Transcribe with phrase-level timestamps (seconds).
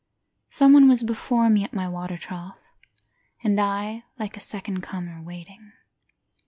[0.49, 2.57] Someone was before me at my water trough,
[3.43, 5.73] And I, like a second comer, waiting.